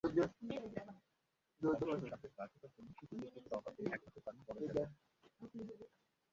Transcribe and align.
অবশ্য 1.61 1.97
সাফের 2.03 2.31
ব্যর্থতার 2.37 2.71
জন্য 2.75 2.89
শুধু 2.99 3.15
প্রস্তুতির 3.21 3.53
অভাবকেই 3.53 3.87
একমাত্র 3.87 4.19
কারণ 4.25 4.39
বলা 4.47 4.61
যাবে 4.67 4.81
না। 4.83 4.89